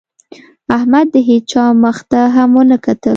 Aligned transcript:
احمد 0.75 1.05
د 1.13 1.15
هېڅا 1.29 1.65
مخ 1.83 1.97
ته 2.11 2.21
هم 2.35 2.49
ونه 2.57 2.77
کتل. 2.85 3.09